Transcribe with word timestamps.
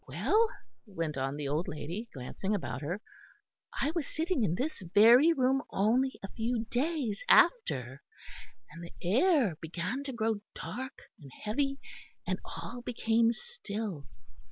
"Well," 0.07 0.49
went 0.87 1.15
on 1.15 1.35
the 1.35 1.47
old 1.47 1.67
lady, 1.67 2.09
glancing 2.11 2.55
about 2.55 2.81
her, 2.81 3.01
"I 3.79 3.91
was 3.93 4.07
sitting 4.07 4.43
in 4.43 4.55
this 4.55 4.81
very 4.95 5.31
room 5.31 5.61
only 5.69 6.19
a 6.23 6.31
few 6.31 6.65
days 6.71 7.23
after, 7.29 8.01
and 8.71 8.83
the 8.83 8.93
air 9.03 9.57
began 9.61 10.03
to 10.05 10.11
grow 10.13 10.37
dark 10.55 11.03
and 11.19 11.31
heavy, 11.43 11.77
and 12.25 12.39
all 12.43 12.81
became 12.83 13.31
still. 13.31 14.07